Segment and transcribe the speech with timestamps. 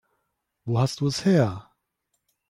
[0.65, 1.69] Wo hast du es her?